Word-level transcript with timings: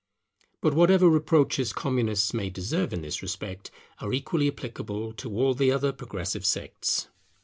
But 0.61 0.73
whatever 0.73 1.07
reproaches 1.07 1.73
Communists 1.73 2.33
may 2.33 2.49
deserve 2.49 2.91
in 2.91 3.03
this 3.03 3.21
respect 3.21 3.69
are 3.99 4.11
equally 4.13 4.47
applicable 4.47 5.13
to 5.13 5.29
all 5.37 5.53
the 5.53 5.71
other 5.71 5.91
progressive 5.93 6.43
sects. 6.43 7.07